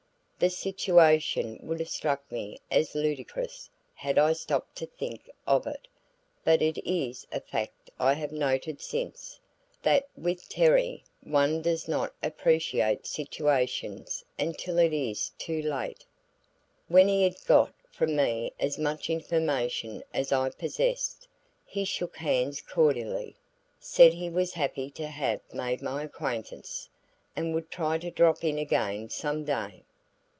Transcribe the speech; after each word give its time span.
The 0.39 0.49
situation 0.49 1.59
would 1.61 1.79
have 1.81 1.89
struck 1.89 2.31
me 2.31 2.57
as 2.71 2.95
ludicrous 2.95 3.69
had 3.93 4.17
I 4.17 4.33
stopped 4.33 4.75
to 4.77 4.87
think 4.87 5.29
of 5.45 5.67
it; 5.67 5.87
but 6.43 6.63
it 6.63 6.79
is 6.79 7.27
a 7.31 7.39
fact 7.39 7.91
I 7.99 8.13
have 8.15 8.31
noted 8.31 8.81
since, 8.81 9.39
that, 9.83 10.07
with 10.17 10.49
Terry, 10.49 11.03
one 11.23 11.61
does 11.61 11.87
not 11.87 12.15
appreciate 12.23 13.05
situations 13.05 14.25
until 14.39 14.79
it 14.79 14.93
is 14.93 15.29
too 15.37 15.61
late. 15.61 16.05
When 16.87 17.07
he 17.07 17.21
had 17.21 17.35
got 17.45 17.71
from 17.91 18.15
me 18.15 18.51
as 18.59 18.79
much 18.79 19.11
information 19.11 20.01
as 20.11 20.31
I 20.31 20.49
possessed, 20.49 21.27
he 21.67 21.85
shook 21.85 22.15
hands 22.17 22.61
cordially, 22.61 23.35
said 23.79 24.13
he 24.15 24.27
was 24.27 24.53
happy 24.53 24.89
to 24.89 25.05
have 25.05 25.41
made 25.53 25.83
my 25.83 26.01
acquaintance, 26.01 26.89
and 27.35 27.53
would 27.53 27.69
try 27.69 27.99
to 27.99 28.09
drop 28.09 28.43
in 28.43 28.57
again 28.57 29.07
some 29.11 29.43
day. 29.45 29.83